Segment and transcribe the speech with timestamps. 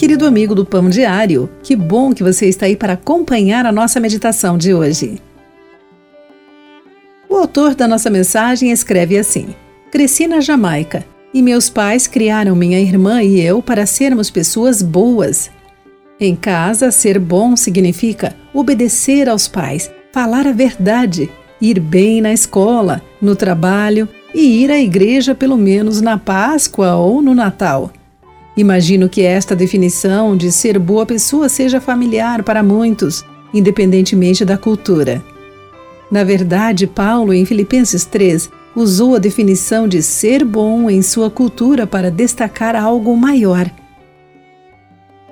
[0.00, 1.48] querido amigo do Pão Diário.
[1.62, 5.20] Que bom que você está aí para acompanhar a nossa meditação de hoje.
[7.28, 9.54] O autor da nossa mensagem escreve assim:
[9.92, 15.50] Cresci na Jamaica e meus pais criaram minha irmã e eu para sermos pessoas boas.
[16.18, 21.30] Em casa, ser bom significa obedecer aos pais, falar a verdade,
[21.60, 27.22] ir bem na escola, no trabalho e ir à igreja pelo menos na Páscoa ou
[27.22, 27.92] no Natal.
[28.60, 33.24] Imagino que esta definição de ser boa pessoa seja familiar para muitos,
[33.54, 35.24] independentemente da cultura.
[36.10, 41.86] Na verdade, Paulo, em Filipenses 3, usou a definição de ser bom em sua cultura
[41.86, 43.70] para destacar algo maior.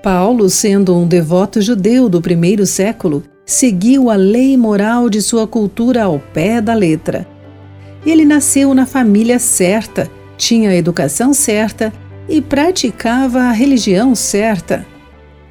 [0.00, 6.04] Paulo, sendo um devoto judeu do primeiro século, seguiu a lei moral de sua cultura
[6.04, 7.26] ao pé da letra.
[8.06, 10.08] Ele nasceu na família certa,
[10.38, 11.92] tinha a educação certa
[12.28, 14.86] e praticava a religião certa.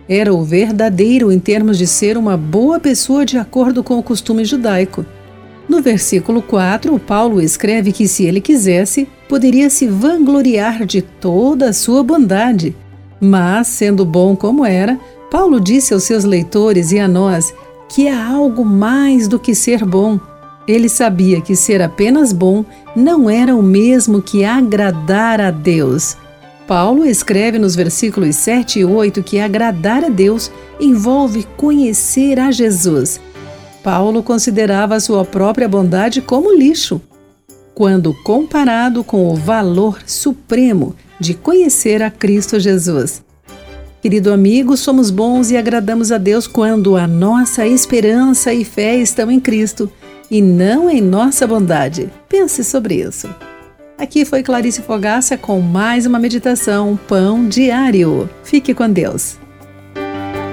[0.07, 4.45] Era o verdadeiro em termos de ser uma boa pessoa de acordo com o costume
[4.45, 5.05] judaico.
[5.67, 11.73] No versículo 4, Paulo escreve que, se ele quisesse, poderia se vangloriar de toda a
[11.73, 12.75] sua bondade.
[13.19, 14.99] Mas, sendo bom como era,
[15.31, 17.53] Paulo disse aos seus leitores e a nós
[17.89, 20.19] que há algo mais do que ser bom.
[20.67, 26.17] Ele sabia que ser apenas bom não era o mesmo que agradar a Deus.
[26.67, 33.19] Paulo escreve nos versículos 7 e 8 que agradar a Deus envolve conhecer a Jesus.
[33.83, 36.99] Paulo considerava sua própria bondade como lixo,
[37.75, 43.23] quando comparado com o valor supremo de conhecer a Cristo Jesus.
[44.01, 49.29] Querido amigo, somos bons e agradamos a Deus quando a nossa esperança e fé estão
[49.29, 49.91] em Cristo
[50.31, 52.09] e não em nossa bondade.
[52.27, 53.29] Pense sobre isso.
[53.97, 58.29] Aqui foi Clarice Fogaça com mais uma meditação Pão Diário.
[58.43, 59.39] Fique com Deus.